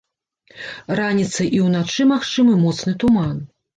[0.99, 3.37] Раніцай і ўначы магчымы моцны туман.